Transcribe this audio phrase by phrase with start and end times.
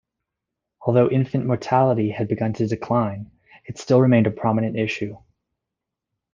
[0.81, 3.29] Although infant mortality had begun to decline,
[3.65, 5.15] it still remained a prominent issue.